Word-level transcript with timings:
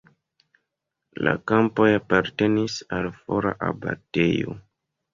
La 1.27 1.33
kampoj 1.51 1.87
apartenis 1.99 2.81
al 3.01 3.13
fora 3.21 3.57
abatejo. 3.71 4.61